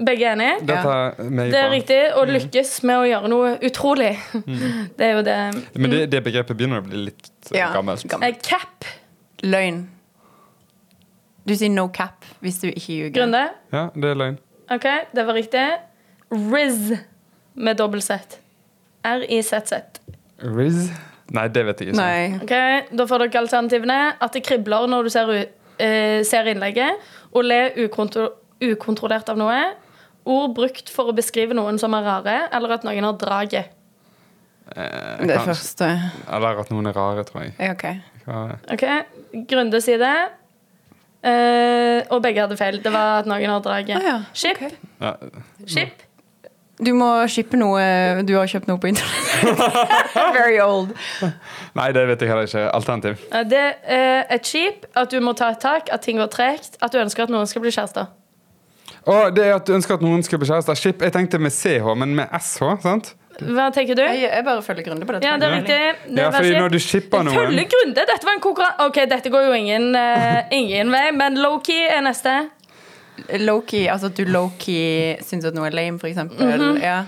[0.03, 0.55] Begge er enige?
[0.67, 1.99] Det er riktig.
[2.19, 4.13] Å lykkes med å gjøre noe utrolig.
[4.99, 5.37] Det er jo det.
[5.77, 8.07] Men det, det begrepet begynner å bli litt eh, Ja, gammelt.
[8.11, 8.43] gammelt.
[8.47, 8.87] Cap.
[9.45, 9.85] Løgn.
[11.47, 13.15] Du sier no cap hvis du ikke ljuger.
[13.17, 13.45] Grunde.
[13.75, 14.37] Ja, det er løgn.
[14.73, 15.65] OK, det var riktig.
[16.33, 16.93] Riz
[17.55, 18.39] med dobbel Z.
[19.05, 20.01] R-I-Z-Z.
[20.43, 20.87] Riz?
[21.33, 21.99] Nei, det vet jeg ikke.
[21.99, 22.39] Nei.
[22.43, 22.55] Ok,
[22.99, 23.99] Da får dere alternativene.
[24.23, 27.03] At det kribler når du ser, u- eh, ser innlegget.
[27.35, 28.29] Å le ukontro
[28.63, 29.59] ukontrollert av noe.
[30.25, 33.73] Ord brukt for å beskrive noen som er rare, eller at noen har draget.
[34.77, 35.47] Eh, Det kanskje.
[35.49, 35.89] første.
[36.31, 37.55] Eller at noen er rare, tror jeg.
[37.59, 37.87] Ja, OK.
[38.73, 38.85] Ok,
[39.51, 40.15] Grunde sier det.
[41.25, 42.81] Eh, og begge hadde feil.
[42.83, 43.97] Det var at noen har draget.
[43.99, 44.17] Ah, ja.
[44.35, 44.57] Skip.
[44.57, 44.71] Okay.
[45.01, 45.13] Ja.
[45.67, 46.03] Skip.
[46.83, 49.77] Du må shippe noe Du har kjøpt noe på internett.
[50.35, 50.91] Very old.
[51.79, 52.65] Nei, det vet jeg heller ikke.
[52.75, 53.23] Alternativ.
[53.31, 56.79] Eh, Det er et skip, at du må ta et tak, at ting går tregt,
[56.83, 58.07] at du ønsker at noen skal bli kjærester.
[59.07, 60.79] Og det er at du ønsker at noen skal bli kjærester.
[60.79, 63.13] Skip, jeg tenkte med CH, men med SH, sant?
[63.41, 64.03] Hva tenker du?
[64.05, 65.27] Jeg, jeg bare følger Grunde på dette.
[65.27, 65.79] Ja, det er riktig.
[66.07, 68.05] Det Ja, fordi når du shipper noen Følger Grunde.
[68.13, 68.87] Dette var en konkurranse.
[68.87, 72.37] Ok, dette går jo ingen, uh, ingen vei, men low-key er neste.
[73.41, 76.45] Low-key, altså at du low-key syns at noe er lame, for eksempel.
[76.53, 76.79] Mhm.
[76.85, 77.01] ja.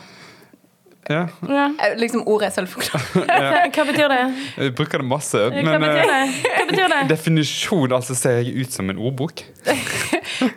[1.11, 1.65] Ja, Ja.
[1.85, 3.25] Eh, Liksom ordet er selvforklarende.
[3.53, 4.21] Hva, hva betyr det?
[4.57, 5.39] jeg bruker det masse.
[5.53, 6.53] Hva Men betyr eh, det?
[6.57, 7.01] Hva betyr det?
[7.13, 9.45] definisjon altså ser jeg ut som en ordbok.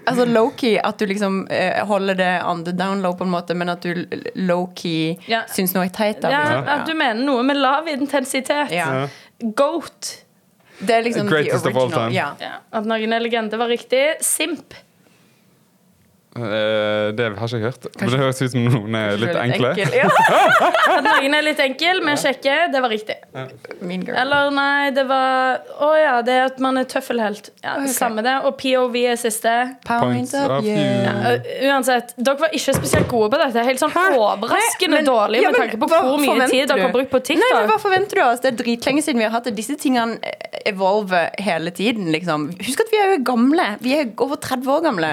[0.08, 3.54] Altså low-key, at du liksom eh, holder det on the down low, på en måte,
[3.56, 4.06] men at du
[4.40, 5.44] low-key Ja.
[5.52, 6.24] syns noe er teit.
[6.24, 8.72] Ja, at du mener noe med lav intensitet.
[8.74, 9.08] ja.
[9.56, 10.24] Goat.
[10.80, 12.12] Det er liksom Greatest the of all time.
[12.14, 12.32] Ja.
[12.42, 12.56] Ja.
[12.74, 14.02] At noen er legende var riktig.
[14.26, 14.74] Simp.
[16.38, 17.88] Eh, det har ikke jeg hørt.
[18.00, 19.74] Men det høres ut som noen er litt enkle.
[19.74, 19.94] Enkel.
[19.98, 21.02] Ja.
[21.04, 22.56] Noen er litt enkel, men sjekke.
[22.74, 23.16] det var riktig.
[23.82, 24.18] Mean girl.
[24.22, 27.50] Eller nei, det var Å ja, det er at man er tøffelhelt.
[27.64, 27.92] Ja, okay.
[27.94, 28.36] Samme det.
[28.48, 29.54] Og POV er siste.
[29.88, 30.78] Point of view.
[30.78, 31.36] Ja,
[31.72, 33.66] uansett, dere var ikke spesielt gode på dette.
[33.68, 36.88] Helt sånn overraskende Nei, men- dårlig ja, med tanke på hva hvor mye tid dere
[36.88, 37.70] har brukt på Nei, men TikTok.
[37.72, 38.44] Hva forventer du av oss?
[38.44, 39.56] Det er dritlenge siden vi har hatt det.
[39.58, 42.12] Disse tingene eh, evolver hele tiden.
[42.14, 42.50] liksom.
[42.62, 43.68] Husk at vi er jo gamle.
[43.84, 45.12] Vi er over 30 år gamle.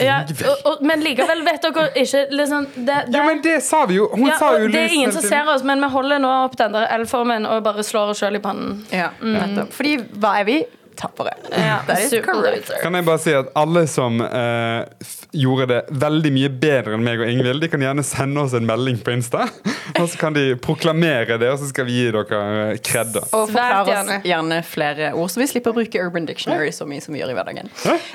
[0.00, 3.82] Ja, og, og, men likevel vet dere ikke liksom, det, det, Jo, men det sa
[3.86, 4.06] vi jo!
[4.14, 6.56] Hun ja, sa jo Det er ingen som ser oss, men vi holder nå opp
[6.58, 8.80] den der L-formen og bare slår oss sjøl i pannen.
[8.92, 9.68] Ja, mm.
[9.74, 10.62] Fordi hva er vi?
[11.02, 11.34] Tappere.
[11.50, 11.80] Ja.
[12.82, 17.04] Kan jeg bare si at alle som uh, f gjorde det veldig mye bedre enn
[17.04, 19.46] meg og Ingvild, de kan gjerne sende oss en melding på Insta.
[20.00, 22.38] Og så kan de proklamere det, og så skal vi gi dere
[22.72, 23.16] eh, kred.
[23.18, 24.18] Og forklare oss gjerne.
[24.24, 27.34] gjerne flere ord, så vi slipper å bruke Urban Dictionary så mye som vi gjør
[27.34, 27.68] i hverdagen.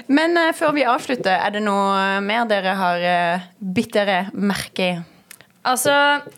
[0.10, 4.90] Men uh, før vi avslutter, er det noe mer dere har uh, bitt dere merke
[4.90, 4.98] i?
[5.68, 5.94] Altså,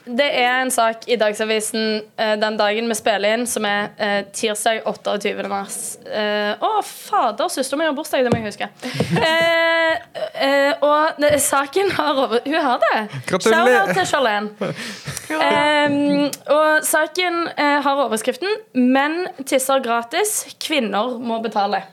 [0.05, 4.21] Det er en sak i Dagsavisen eh, den dagen vi spiller inn, som er eh,
[4.33, 5.33] tirsdag 28.
[5.51, 5.77] mars.
[6.05, 8.69] Eh, Å, fader, søsteren mi har bursdag, det må jeg huske.
[9.19, 9.95] Eh,
[10.45, 12.43] eh, og det, saken har over...
[12.45, 13.21] Hun har det.
[13.29, 13.91] Gratulerer.
[13.97, 14.69] Til Charlene.
[15.33, 15.97] Eh,
[16.53, 21.83] og saken eh, har overskriften 'Menn tisser gratis, kvinner må betale'.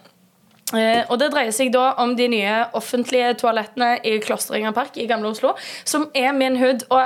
[0.75, 5.31] Eh, og Det dreier seg da om de nye offentlige toalettene i Klosteringerpark i Gamle
[5.31, 5.55] Oslo,
[5.87, 6.83] som er min hood.
[6.91, 7.05] Og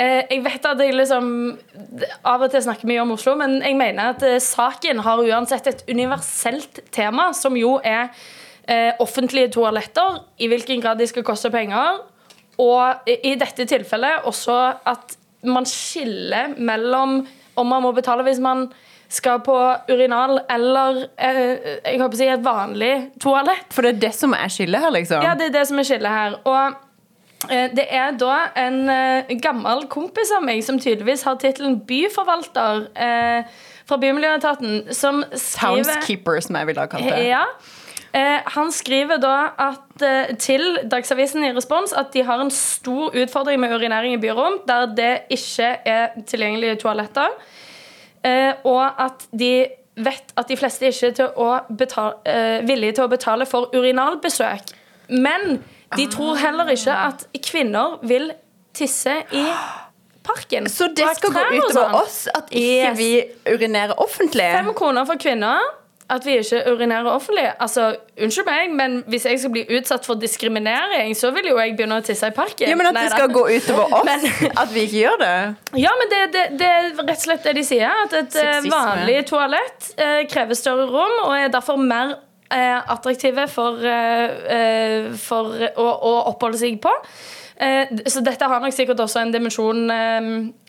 [0.00, 1.28] eh, jeg vet at jeg liksom
[2.24, 5.68] av og til snakker mye om Oslo, men jeg mener at eh, saken har uansett
[5.68, 8.08] et universelt tema, som jo er
[8.64, 12.00] eh, offentlige toaletter, i hvilken grad de skal koste penger,
[12.56, 14.56] og i i dette tilfellet også
[14.88, 17.20] at man skiller mellom
[17.56, 18.66] om man må betale hvis man
[19.08, 19.54] skal på
[19.90, 22.92] urinal eller eh, jeg håper å si et vanlig
[23.22, 23.70] toalett.
[23.74, 25.22] For det er det som er skillet her, liksom.
[25.22, 26.36] Ja, det er det som er skillet her.
[26.48, 31.78] Og eh, det er da en eh, gammel kompis av meg som tydeligvis har tittelen
[31.86, 37.26] byforvalter eh, fra Bymiljøetaten, som skriver Townskeeper, som jeg ville ha kalt det.
[37.30, 37.44] ja.
[38.16, 43.12] Eh, han skriver da at, eh, til Dagsavisen i respons at de har en stor
[43.12, 47.34] utfordring med urinering i byrom, der det ikke er tilgjengelige toaletter.
[48.26, 49.52] Eh, og at de
[49.96, 54.74] vet at de fleste ikke er betale, eh, villige til å betale for urinalbesøk.
[55.08, 55.62] Men
[55.96, 58.32] de tror heller ikke at kvinner vil
[58.76, 59.44] tisse i
[60.26, 60.66] parken.
[60.68, 62.98] Så det skal gå utover oss at ikke Yes.
[62.98, 63.10] vi
[63.46, 64.50] urinerer offentlig?
[64.52, 65.62] Fem kroner for kvinner.
[66.08, 67.48] At vi ikke urinerer offentlig.
[67.60, 71.74] Altså, Unnskyld meg, men hvis jeg skal bli utsatt for diskriminering, så vil jo jeg
[71.76, 72.68] begynne å tisse i parken.
[72.70, 73.26] Ja, men at Nei det da.
[73.34, 75.32] gå utover oss Men- at vi ikke gjør det?
[75.82, 77.90] Ja, men det, det, det er rett og slett det de sier.
[78.04, 78.70] At et eh, Sexisme.
[78.76, 82.14] vanlig toalett eh, krever større rom og er derfor mer
[82.54, 86.94] eh, attraktive for, eh, eh, for å, å oppholde seg på.
[87.56, 90.26] Eh, så dette har nok sikkert også en dimensjon eh,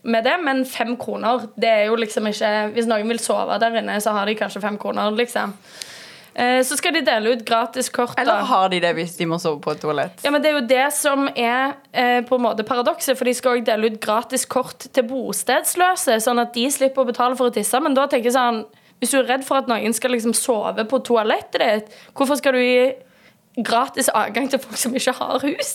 [0.07, 3.75] med det, men fem kroner det er jo liksom ikke Hvis noen vil sove der
[3.81, 5.55] inne, så har de kanskje fem kroner, liksom.
[6.37, 8.13] Eh, så skal de dele ut gratis kort.
[8.21, 10.19] Eller har de det hvis de må sove på et toalett?
[10.23, 13.33] Ja, men Det er jo det som er eh, på en måte paradokset, for de
[13.33, 17.49] skal også dele ut gratis kort til bostedsløse, sånn at de slipper å betale for
[17.49, 17.81] å tisse.
[17.81, 18.65] Men da tenker jeg sånn
[18.97, 22.55] Hvis du er redd for at noen skal liksom sove på toalettet ditt, hvorfor skal
[22.57, 22.95] du gi
[23.65, 25.71] gratis adgang til folk som ikke har hus?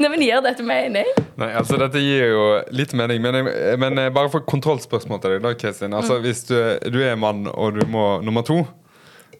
[0.00, 1.06] Nei, men Gir dette mening?
[1.40, 2.42] Nei, altså Dette gir jo
[2.76, 3.48] litt mening, men,
[3.80, 5.42] men eh, bare for kontrollspørsmål til deg.
[5.46, 5.94] da, Kristin.
[5.96, 6.22] Altså, Mm.
[6.26, 6.56] Hvis du,
[6.92, 8.66] du er mann og du må nummer to,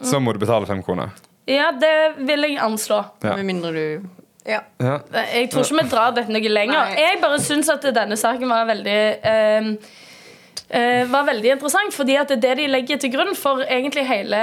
[0.01, 0.25] så Mm.
[0.25, 1.11] må du betale fem kroner.
[1.47, 3.03] Ja, det vil jeg anslå.
[3.25, 3.37] Ja.
[3.37, 4.09] Med mindre du
[4.47, 4.61] Ja.
[4.81, 4.99] Ja.
[5.35, 6.73] Jeg tror ikke vi drar dette noe lenger.
[6.89, 6.95] Nei.
[6.97, 9.75] Jeg bare syns at denne saken var veldig eh,
[11.11, 14.41] var veldig interessant, fordi at det de legger til grunn for egentlig hele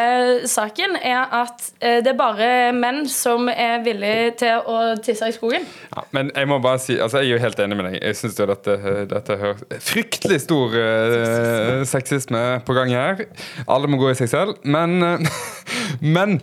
[0.50, 5.36] saken, er at eh, det er bare menn som er villige til å tisse i
[5.36, 5.64] skogen.
[5.96, 7.98] Ja, men jeg må bare si, altså jeg er jo helt enig med deg.
[8.02, 8.78] Jeg syns dette,
[9.10, 13.26] dette høres fryktelig stor uh, sexisme på gang her.
[13.68, 14.60] Alle må gå i seg selv.
[14.68, 15.42] Men, eh,
[16.16, 16.40] men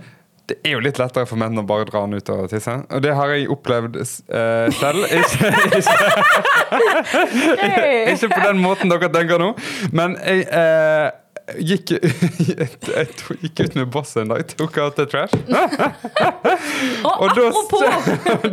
[0.51, 2.75] det er jo litt lettere for menn å bare dra den ut og tisse.
[2.93, 4.05] Og det har jeg opplevd uh,
[4.77, 5.01] selv.
[5.15, 5.49] Ikke,
[7.65, 9.55] ikke, ikke på den måten dere tenker nå.
[9.97, 11.09] Men jeg uh,
[11.61, 11.91] gikk,
[12.49, 15.35] jeg to- gikk ut med bosset en dag, tok out the trash.
[17.05, 17.45] Og, da,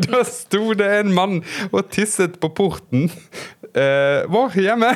[0.08, 1.40] da sto det en mann
[1.72, 3.08] og tisset på porten
[3.74, 4.92] eh, vår hjemme.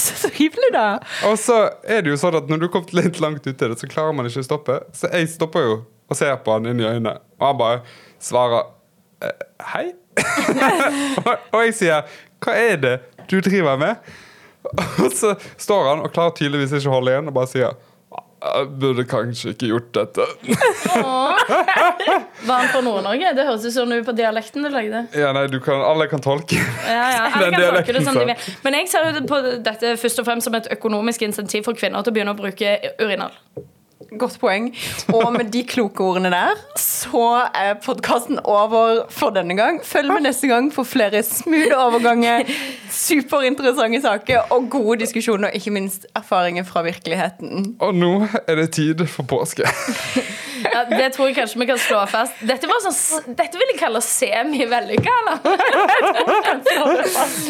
[0.00, 0.86] Så hyggelig, da.
[1.28, 3.70] Og så er det jo sånn at når du har kommet litt langt ut i
[3.72, 4.74] det, så klarer man ikke å stoppe.
[4.96, 5.74] Så jeg stopper jo
[6.10, 7.80] og ser på han inn i øynene, og han bare
[8.20, 8.72] svarer
[9.22, 9.86] eh, hei.
[11.26, 12.96] og, og jeg sier hva er det
[13.30, 14.10] du driver med?
[15.00, 17.78] Og så står han og klarer tydeligvis ikke å holde igjen og bare sier
[18.40, 20.26] Jeg burde kanskje ikke gjort dette.
[22.48, 23.32] Var han fra Nord-Norge?
[23.36, 25.02] Det høres ut som på dialekten du lagde.
[25.16, 26.56] Ja, nei, du kan, Alle kan tolke.
[26.88, 27.26] Ja, ja.
[27.28, 28.48] Alle kan tolke det som de vil.
[28.64, 32.14] Men jeg ser på dette først og fremst som et økonomisk insentiv for kvinner til
[32.14, 33.36] å begynne å bruke urinal.
[34.18, 34.70] Godt poeng.
[35.12, 39.80] Og med de kloke ordene der, så er podkasten over for denne gang.
[39.84, 42.48] Følg med neste gang for flere smoothe overganger,
[42.90, 47.76] superinteressante saker og gode diskusjoner, og ikke minst erfaringer fra virkeligheten.
[47.80, 48.12] Og nå
[48.46, 49.68] er det tid for påske.
[50.60, 52.36] Ja, det tror jeg kanskje vi kan slå fast.
[52.44, 55.40] Dette, var sånn, dette vil jeg kalle semi-vellykka, eller?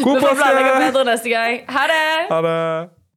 [0.05, 0.87] God Vi får planlegge påske!
[0.87, 1.61] bedre neste gang.
[1.75, 2.03] Ha det!
[2.31, 3.00] Ha det.